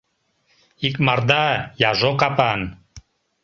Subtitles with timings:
[0.87, 1.43] Икмарда
[1.89, 2.61] яжо капан.